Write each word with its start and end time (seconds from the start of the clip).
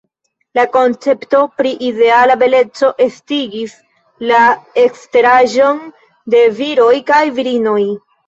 La 0.57 0.61
koncepto 0.75 1.41
pri 1.57 1.73
ideala 1.87 2.37
beleco 2.43 2.89
estigis 3.05 3.75
la 4.31 4.41
eksteraĵon 4.85 5.83
de 6.35 6.43
viroj 6.61 6.91
kaj 7.11 7.23
virinoj. 7.41 7.79